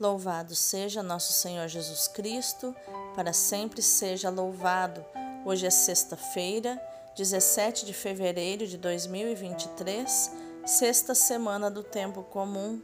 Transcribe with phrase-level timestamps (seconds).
[0.00, 2.72] Louvado seja nosso Senhor Jesus Cristo,
[3.16, 5.04] para sempre seja louvado.
[5.44, 6.80] Hoje é sexta-feira,
[7.16, 10.30] 17 de fevereiro de 2023,
[10.64, 12.80] sexta semana do tempo comum.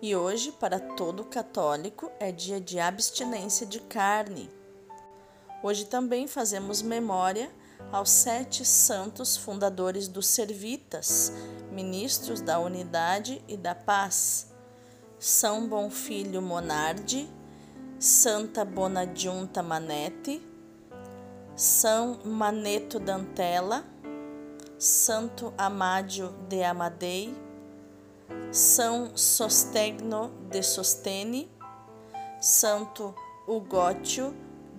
[0.00, 4.50] E hoje, para todo católico, é dia de abstinência de carne.
[5.62, 7.52] Hoje também fazemos memória
[7.92, 11.32] aos sete santos fundadores dos Servitas,
[11.70, 14.51] ministros da unidade e da paz
[15.22, 17.30] são Bonfilho Monardi,
[17.96, 20.42] Santa Bonadjunta Manete,
[21.54, 23.84] São Maneto Dantella,
[24.76, 27.32] Santo Amádio de Amadei,
[28.50, 31.48] São Sostegno de Sostene,
[32.40, 33.14] Santo
[33.46, 34.34] Ugótio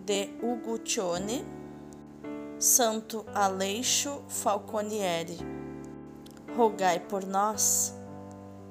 [0.05, 1.45] de Uguccione,
[2.59, 5.37] Santo Aleixo Falconieri.
[6.57, 8.02] Rogai por nós.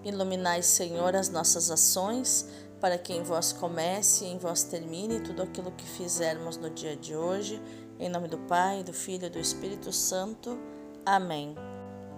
[0.04, 2.48] Iluminai, Senhor, as nossas ações,
[2.80, 6.96] para que em vós comece e em vós termine tudo aquilo que fizermos no dia
[6.96, 7.62] de hoje.
[8.00, 10.58] Em nome do Pai, do Filho e do Espírito Santo.
[11.06, 11.54] Amém.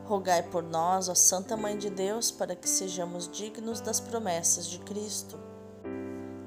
[0.06, 4.78] Rogai por nós, ó Santa Mãe de Deus, para que sejamos dignos das promessas de
[4.78, 5.38] Cristo.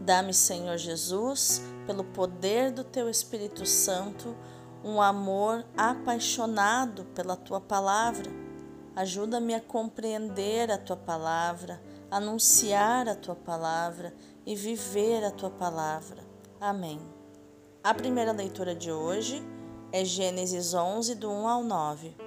[0.01, 4.35] Dá-me, Senhor Jesus, pelo poder do teu Espírito Santo,
[4.83, 8.46] um amor apaixonado pela tua palavra
[8.97, 14.11] Ajuda-me a compreender a tua palavra, anunciar a tua palavra
[14.43, 16.23] e viver a tua palavra.
[16.59, 16.99] Amém.
[17.83, 19.39] A primeira leitura de hoje
[19.91, 22.17] é Gênesis 11, do 1 ao 9.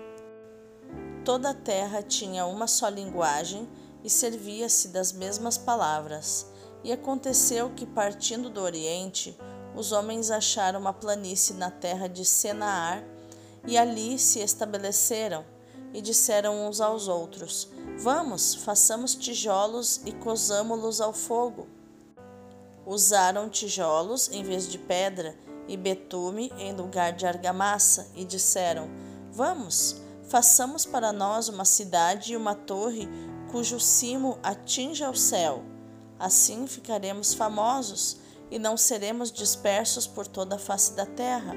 [1.25, 3.69] Toda a terra tinha uma só linguagem
[4.05, 6.47] e servia-se das mesmas palavras.
[6.85, 9.37] E aconteceu que, partindo do Oriente,
[9.75, 13.03] os homens acharam uma planície na terra de Senaar
[13.67, 15.45] e ali se estabeleceram
[15.93, 21.69] e disseram uns aos outros: Vamos, façamos tijolos e cozamo-los ao fogo.
[22.87, 25.37] Usaram tijolos em vez de pedra
[25.69, 28.89] e betume em lugar de argamassa e disseram:
[29.33, 29.97] Vamos,
[30.29, 33.09] façamos para nós uma cidade e uma torre
[33.51, 35.63] cujo cimo atinja o céu.
[36.19, 38.19] Assim ficaremos famosos
[38.51, 41.55] e não seremos dispersos por toda a face da terra.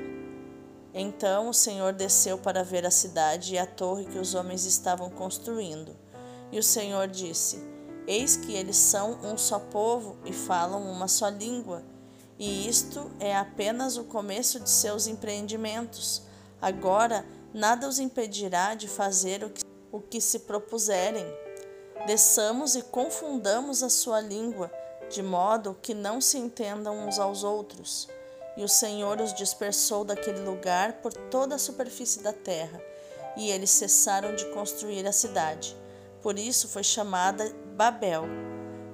[0.94, 5.10] Então o Senhor desceu para ver a cidade e a torre que os homens estavam
[5.10, 5.96] construindo.
[6.52, 7.60] E o Senhor disse:
[8.06, 11.84] Eis que eles são um só povo e falam uma só língua.
[12.38, 16.22] E isto é apenas o começo de seus empreendimentos.
[16.62, 21.26] Agora nada os impedirá de fazer o que, o que se propuserem.
[22.06, 24.72] Desçamos e confundamos a sua língua,
[25.10, 28.10] de modo que não se entendam uns aos outros.
[28.56, 32.82] E o Senhor os dispersou daquele lugar por toda a superfície da terra,
[33.36, 35.76] e eles cessaram de construir a cidade.
[36.22, 38.26] Por isso foi chamada Babel,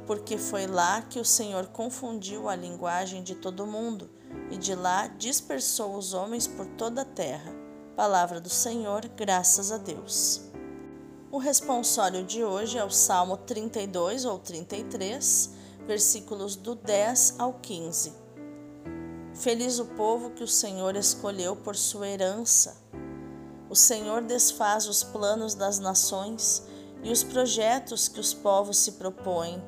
[0.07, 4.09] porque foi lá que o Senhor confundiu a linguagem de todo mundo,
[4.49, 7.53] e de lá dispersou os homens por toda a terra.
[7.95, 10.41] Palavra do Senhor, graças a Deus.
[11.31, 15.51] O responsório de hoje é o Salmo 32 ou 33,
[15.85, 18.19] versículos do 10 ao 15.
[19.39, 22.75] Feliz o povo que o Senhor escolheu por sua herança.
[23.69, 26.61] O Senhor desfaz os planos das nações
[27.03, 29.63] e os projetos que os povos se propõem,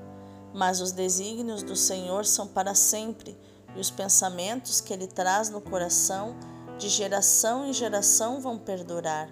[0.54, 3.40] mas os desígnios do Senhor são para sempre
[3.74, 6.36] e os pensamentos que ele traz no coração
[6.78, 9.30] de geração em geração vão perdurar.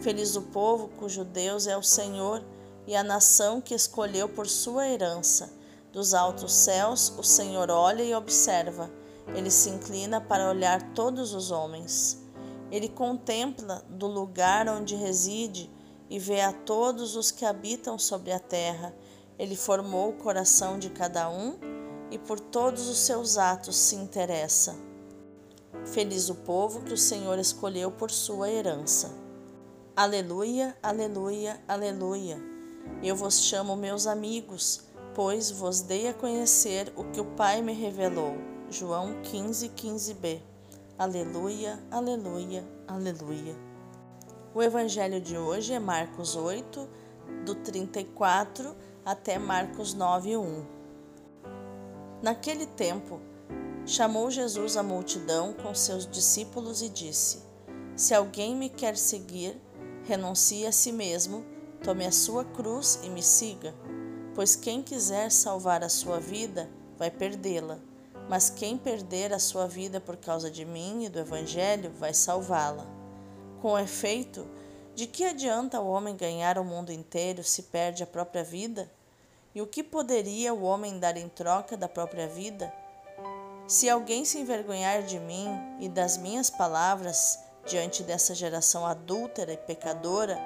[0.00, 2.44] Feliz o povo cujo Deus é o Senhor
[2.86, 5.50] e a nação que escolheu por sua herança.
[5.92, 8.88] Dos altos céus o Senhor olha e observa
[9.34, 12.18] ele se inclina para olhar todos os homens.
[12.70, 15.70] Ele contempla do lugar onde reside
[16.10, 18.94] e vê a todos os que habitam sobre a terra.
[19.38, 21.56] Ele formou o coração de cada um
[22.10, 24.76] e por todos os seus atos se interessa.
[25.84, 29.10] Feliz o povo que o Senhor escolheu por sua herança.
[29.94, 32.38] Aleluia, aleluia, aleluia.
[33.02, 34.82] Eu vos chamo meus amigos,
[35.14, 38.47] pois vos dei a conhecer o que o Pai me revelou.
[38.70, 40.42] João 15, 15b.
[40.98, 43.56] Aleluia, aleluia, aleluia.
[44.54, 46.86] O evangelho de hoje é Marcos 8,
[47.46, 48.76] do 34
[49.06, 50.66] até Marcos 9, 1.
[52.22, 53.18] Naquele tempo,
[53.86, 57.42] chamou Jesus a multidão com seus discípulos e disse:
[57.96, 59.58] Se alguém me quer seguir,
[60.04, 61.42] renuncie a si mesmo,
[61.82, 63.74] tome a sua cruz e me siga.
[64.34, 66.68] Pois quem quiser salvar a sua vida,
[66.98, 67.87] vai perdê-la
[68.28, 72.86] mas quem perder a sua vida por causa de mim e do Evangelho vai salvá-la.
[73.62, 74.46] Com efeito,
[74.94, 78.90] de que adianta o homem ganhar o mundo inteiro se perde a própria vida?
[79.54, 82.72] E o que poderia o homem dar em troca da própria vida?
[83.66, 85.48] Se alguém se envergonhar de mim
[85.80, 90.38] e das minhas palavras diante dessa geração adúltera e pecadora,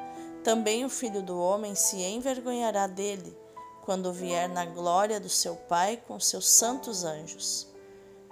[0.44, 3.37] também o filho do homem se envergonhará dele
[3.82, 7.72] quando vier na glória do seu Pai com seus santos anjos.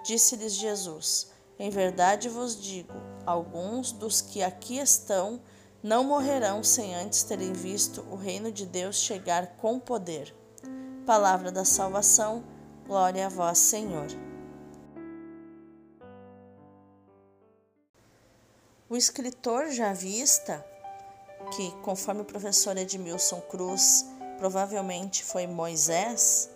[0.03, 2.93] Disse-lhes Jesus: Em verdade vos digo,
[3.25, 5.41] alguns dos que aqui estão
[5.83, 10.35] não morrerão sem antes terem visto o reino de Deus chegar com poder.
[11.05, 12.43] Palavra da salvação,
[12.85, 14.07] glória a vós, Senhor.
[18.87, 20.65] O escritor javista,
[21.55, 24.05] que, conforme o professor Edmilson Cruz
[24.37, 26.49] provavelmente foi Moisés,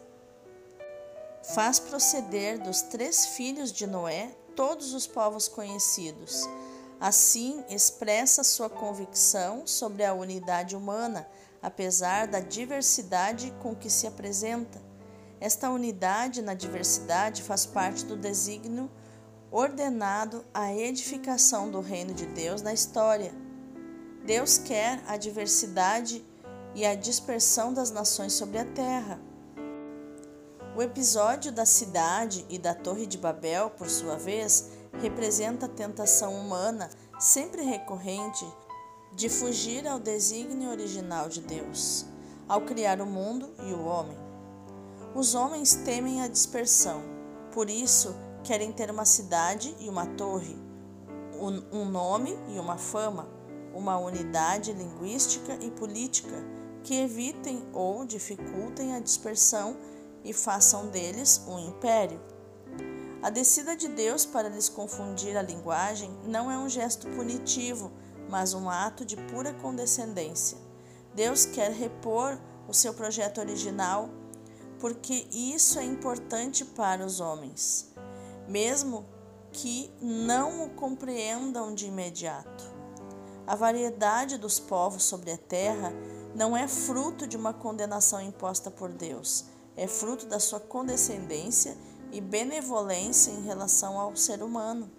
[1.54, 6.48] faz proceder dos três filhos de Noé todos os povos conhecidos.
[7.00, 11.28] Assim, expressa sua convicção sobre a unidade humana,
[11.62, 14.82] apesar da diversidade com que se apresenta.
[15.40, 18.90] Esta unidade na diversidade faz parte do desígnio
[19.52, 23.34] ordenado à edificação do reino de Deus na história.
[24.26, 26.26] Deus quer a diversidade
[26.74, 29.20] e a dispersão das nações sobre a terra.
[30.76, 36.34] O episódio da cidade e da Torre de Babel, por sua vez, representa a tentação
[36.34, 38.46] humana sempre recorrente
[39.14, 42.06] de fugir ao desígnio original de Deus,
[42.46, 44.18] ao criar o mundo e o homem.
[45.16, 47.02] Os homens temem a dispersão,
[47.54, 48.14] por isso
[48.44, 50.58] querem ter uma cidade e uma torre,
[51.72, 53.30] um nome e uma fama,
[53.74, 56.36] uma unidade linguística e política
[56.84, 59.78] que evitem ou dificultem a dispersão
[60.26, 62.20] e façam deles um império.
[63.22, 67.92] A descida de Deus para lhes confundir a linguagem não é um gesto punitivo,
[68.30, 70.58] mas um ato de pura condescendência.
[71.14, 72.38] Deus quer repor
[72.68, 74.10] o seu projeto original
[74.80, 77.92] porque isso é importante para os homens,
[78.48, 79.06] mesmo
[79.52, 82.64] que não o compreendam de imediato.
[83.48, 85.94] A variedade dos povos sobre a terra
[86.36, 89.46] não é fruto de uma condenação imposta por Deus,
[89.76, 91.78] é fruto da sua condescendência
[92.12, 94.90] e benevolência em relação ao ser humano.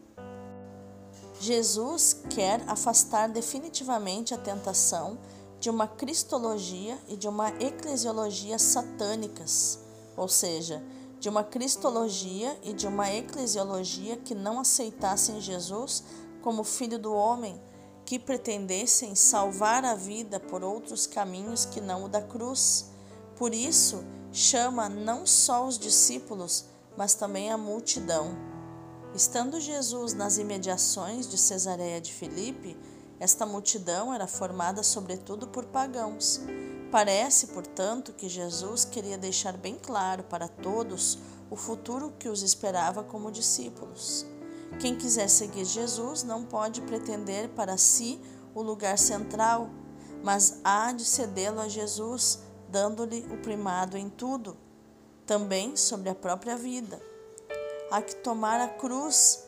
[1.41, 5.19] Jesus quer afastar definitivamente a tentação
[5.61, 9.79] de uma cristologia e de uma eclesiologia satânicas,
[10.17, 10.83] ou seja,
[11.19, 16.05] de uma cristologia e de uma eclesiologia que não aceitassem Jesus
[16.43, 17.61] como filho do homem
[18.05, 22.91] que pretendessem salvar a vida por outros caminhos que não o da cruz.
[23.37, 24.05] Por isso,
[24.37, 28.37] chama não só os discípulos, mas também a multidão.
[29.15, 32.77] Estando Jesus nas imediações de Cesareia de Filipe,
[33.19, 36.43] esta multidão era formada sobretudo por pagãos.
[36.93, 41.19] Parece, portanto, que Jesus queria deixar bem claro para todos
[41.51, 44.27] o futuro que os esperava como discípulos.
[44.79, 48.21] Quem quiser seguir Jesus não pode pretender para si
[48.55, 49.71] o lugar central,
[50.23, 54.57] mas há de cedê-lo a Jesus, dando-lhe o primado em tudo,
[55.25, 57.01] também sobre a própria vida.
[57.91, 59.47] Há que tomar a cruz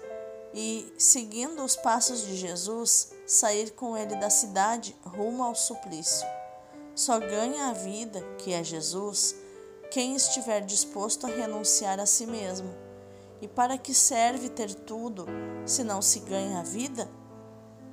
[0.54, 6.26] e, seguindo os passos de Jesus, sair com ele da cidade rumo ao suplício.
[6.94, 9.34] Só ganha a vida, que é Jesus,
[9.90, 12.74] quem estiver disposto a renunciar a si mesmo
[13.40, 15.26] e para que serve ter tudo
[15.64, 17.08] se não se ganha a vida?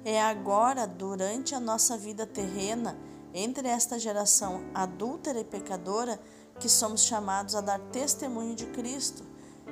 [0.03, 2.97] É agora, durante a nossa vida terrena,
[3.35, 6.19] entre esta geração adúltera e pecadora,
[6.57, 9.23] que somos chamados a dar testemunho de Cristo.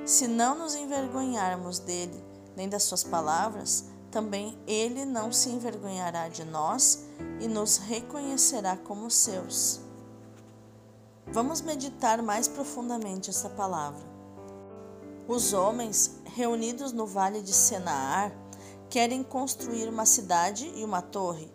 [0.06, 2.22] Se não nos envergonharmos dele,
[2.58, 7.06] nem das suas palavras, também ele não se envergonhará de nós
[7.40, 9.80] e nos reconhecerá como seus.
[11.32, 14.04] Vamos meditar mais profundamente essa palavra.
[15.26, 18.36] Os homens, reunidos no vale de Senaar,
[18.90, 21.50] querem construir uma cidade e uma torre.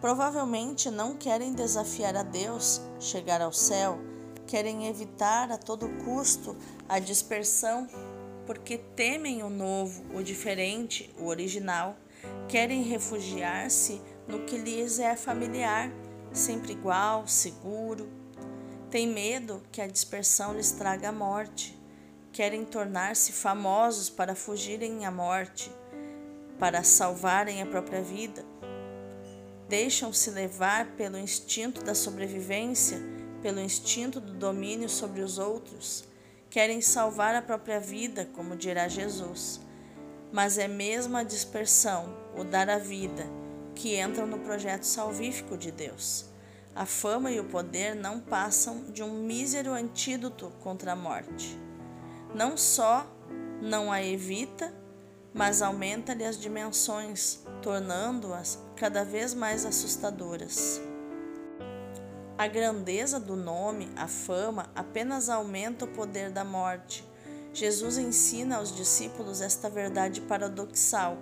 [0.00, 3.98] Provavelmente não querem desafiar a Deus, chegar ao céu,
[4.46, 6.56] querem evitar a todo custo
[6.88, 7.86] a dispersão,
[8.46, 11.96] porque temem o novo, o diferente, o original.
[12.48, 15.90] Querem refugiar-se no que lhes é familiar,
[16.32, 18.08] sempre igual, seguro.
[18.90, 21.80] Tem medo que a dispersão lhes traga a morte
[22.32, 25.70] querem tornar-se famosos para fugirem à morte,
[26.58, 28.44] para salvarem a própria vida.
[29.70, 33.00] Deixam-se levar pelo instinto da sobrevivência,
[33.40, 36.08] pelo instinto do domínio sobre os outros.
[36.50, 39.60] Querem salvar a própria vida, como dirá Jesus.
[40.32, 43.24] Mas é mesmo a dispersão, o dar a vida,
[43.72, 46.24] que entram no projeto salvífico de Deus.
[46.74, 51.56] A fama e o poder não passam de um mísero antídoto contra a morte.
[52.34, 53.06] Não só
[53.62, 54.74] não a evita,
[55.32, 60.80] mas aumenta-lhe as dimensões, tornando-as cada vez mais assustadoras.
[62.36, 67.04] A grandeza do nome, a fama, apenas aumenta o poder da morte.
[67.52, 71.18] Jesus ensina aos discípulos esta verdade paradoxal: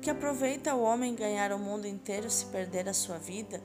[0.00, 3.60] que aproveita o homem ganhar o mundo inteiro se perder a sua vida?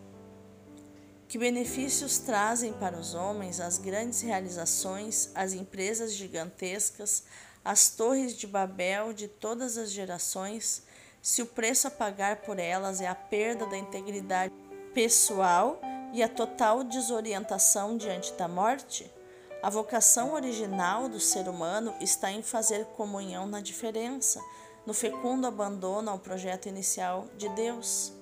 [1.28, 7.24] Que benefícios trazem para os homens as grandes realizações, as empresas gigantescas,
[7.64, 10.84] as torres de Babel de todas as gerações,
[11.26, 14.54] se o preço a pagar por elas é a perda da integridade
[14.94, 15.82] pessoal
[16.14, 19.12] e a total desorientação diante da morte?
[19.64, 24.40] A vocação original do ser humano está em fazer comunhão na diferença,
[24.86, 28.14] no fecundo abandono ao projeto inicial de Deus.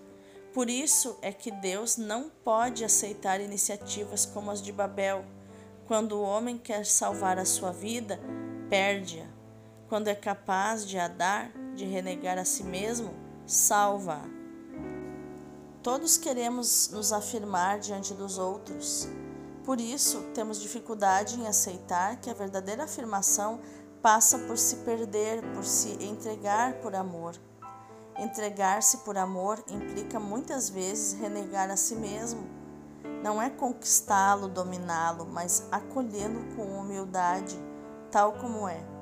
[0.54, 5.26] Por isso é que Deus não pode aceitar iniciativas como as de Babel.
[5.88, 8.18] Quando o homem quer salvar a sua vida,
[8.70, 9.28] perde-a.
[9.90, 13.14] Quando é capaz de a dar, de renegar a si mesmo,
[13.46, 14.44] salva-a.
[15.82, 19.08] Todos queremos nos afirmar diante dos outros.
[19.66, 23.60] Por isso, temos dificuldade em aceitar que a verdadeira afirmação
[24.02, 27.36] passa por se perder, por se entregar por amor.
[28.18, 32.48] Entregar-se por amor implica muitas vezes renegar a si mesmo.
[33.24, 37.58] Não é conquistá-lo, dominá-lo, mas acolhê-lo com humildade,
[38.12, 38.93] tal como é.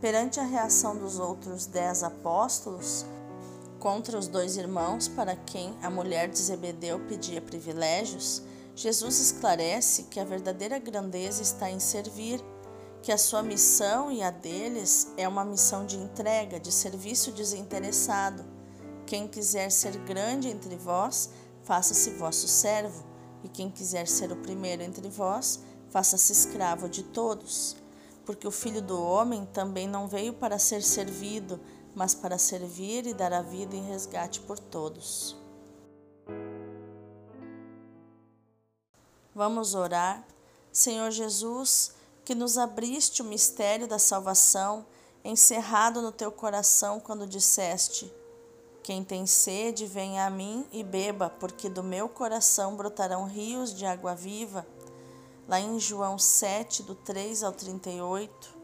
[0.00, 3.04] Perante a reação dos outros dez apóstolos
[3.78, 8.42] contra os dois irmãos para quem a mulher de Zebedeu pedia privilégios,
[8.74, 12.42] Jesus esclarece que a verdadeira grandeza está em servir
[13.02, 18.44] que a sua missão e a deles é uma missão de entrega, de serviço desinteressado.
[19.06, 21.30] Quem quiser ser grande entre vós,
[21.62, 23.04] faça-se vosso servo,
[23.42, 27.79] e quem quiser ser o primeiro entre vós, faça-se escravo de todos.
[28.30, 31.58] Porque o filho do homem também não veio para ser servido,
[31.96, 35.36] mas para servir e dar a vida em resgate por todos.
[39.34, 40.24] Vamos orar.
[40.70, 41.92] Senhor Jesus,
[42.24, 44.86] que nos abriste o mistério da salvação,
[45.24, 48.14] encerrado no teu coração quando disseste:
[48.80, 53.84] Quem tem sede, venha a mim e beba, porque do meu coração brotarão rios de
[53.84, 54.64] água viva.
[55.48, 58.58] Lá em João 7, do 3 ao 38.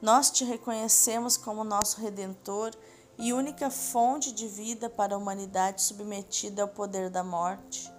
[0.00, 2.72] Nós te reconhecemos como nosso redentor
[3.18, 7.92] e única fonte de vida para a humanidade submetida ao poder da morte.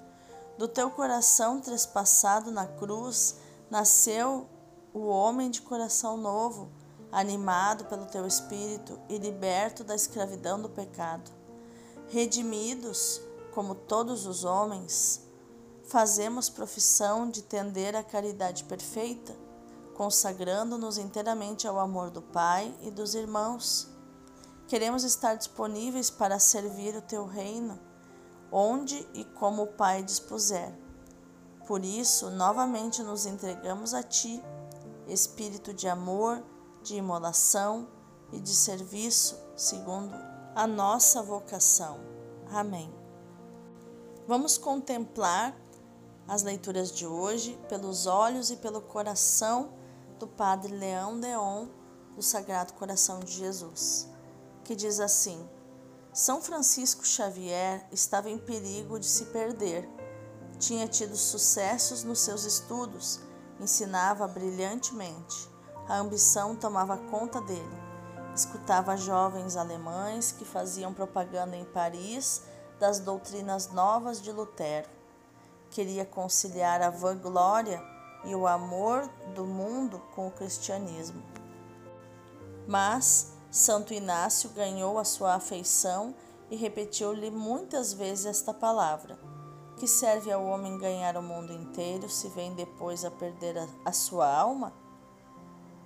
[0.58, 3.38] Do teu coração trespassado na cruz,
[3.70, 4.50] nasceu
[4.94, 6.72] o homem de coração novo,
[7.12, 11.30] animado pelo teu espírito e liberto da escravidão do pecado.
[12.10, 13.22] Redimidos,
[13.54, 15.22] como todos os homens,
[15.92, 19.36] fazemos profissão de tender à caridade perfeita,
[19.94, 23.90] consagrando-nos inteiramente ao amor do Pai e dos irmãos.
[24.70, 27.78] Queremos estar disponíveis para servir o teu reino,
[28.50, 30.74] onde e como o Pai dispuser.
[31.68, 34.42] Por isso, novamente nos entregamos a ti
[35.10, 36.42] espírito de amor,
[36.82, 37.90] de imolação
[38.32, 40.16] e de serviço, segundo
[40.56, 42.00] a nossa vocação.
[42.50, 42.90] Amém.
[44.26, 45.54] Vamos contemplar
[46.32, 49.74] as leituras de hoje pelos olhos e pelo coração
[50.18, 51.68] do Padre Leão Deon
[52.16, 54.08] do Sagrado Coração de Jesus,
[54.64, 55.46] que diz assim:
[56.14, 59.90] São Francisco Xavier estava em perigo de se perder.
[60.58, 63.20] Tinha tido sucessos nos seus estudos
[63.60, 65.50] ensinava brilhantemente.
[65.86, 67.82] A ambição tomava conta dele.
[68.34, 72.44] Escutava jovens alemães que faziam propaganda em Paris
[72.80, 75.01] das doutrinas novas de Lutero.
[75.72, 77.82] Queria conciliar a vanglória
[78.26, 81.24] e o amor do mundo com o cristianismo.
[82.68, 86.14] Mas Santo Inácio ganhou a sua afeição
[86.50, 89.18] e repetiu-lhe muitas vezes esta palavra
[89.78, 93.92] que serve ao homem ganhar o mundo inteiro se vem depois a perder a, a
[93.92, 94.74] sua alma?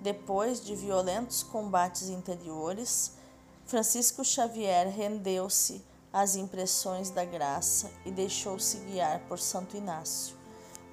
[0.00, 3.16] Depois de violentos combates interiores,
[3.64, 10.36] Francisco Xavier rendeu-se às impressões da graça e deixou-se guiar por Santo Inácio,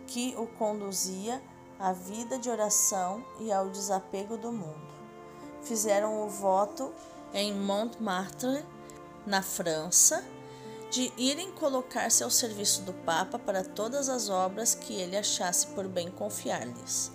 [0.08, 1.42] que o conduzia
[1.80, 4.94] à vida de oração e ao desapego do mundo.
[5.62, 6.94] Fizeram o voto
[7.34, 8.66] em Montmartre,
[9.26, 10.24] na França,
[10.92, 15.88] de irem colocar-se ao serviço do Papa para todas as obras que ele achasse por
[15.88, 17.12] bem confiar-lhes.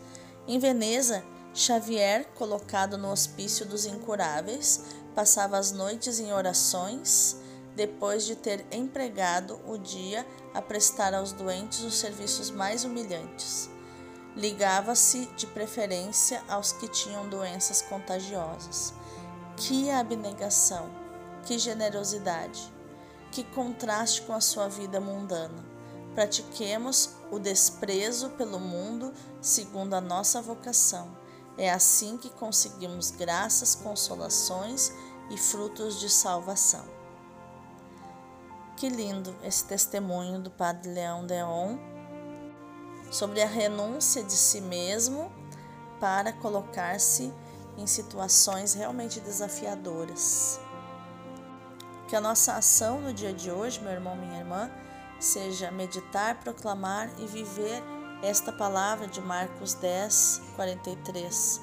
[0.48, 1.22] Em Veneza,
[1.54, 4.82] Xavier, colocado no hospício dos incuráveis,
[5.14, 7.36] passava as noites em orações,
[7.78, 13.70] depois de ter empregado o dia a prestar aos doentes os serviços mais humilhantes.
[14.35, 18.92] Ligava-se de preferência aos que tinham doenças contagiosas.
[19.56, 20.90] Que abnegação,
[21.47, 22.61] que generosidade,
[23.30, 25.64] que contraste com a sua vida mundana.
[26.16, 31.16] Pratiquemos o desprezo pelo mundo segundo a nossa vocação.
[31.56, 34.92] É assim que conseguimos graças, consolações
[35.30, 36.97] e frutos de salvação.
[38.78, 41.76] Que lindo esse testemunho do Padre Leão Deon
[43.11, 45.32] sobre a renúncia de si mesmo
[45.99, 47.35] para colocar-se
[47.76, 50.61] em situações realmente desafiadoras.
[52.06, 54.70] Que a nossa ação no dia de hoje, meu irmão, minha irmã,
[55.18, 57.82] seja meditar, proclamar e viver
[58.23, 61.61] esta palavra de Marcos 10, 43,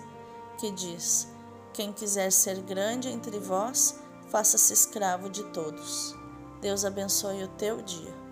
[0.58, 1.30] que diz:
[1.72, 3.98] Quem quiser ser grande entre vós,
[4.30, 6.25] faça-se escravo de todos.
[6.66, 8.25] Deus abençoe o teu dia.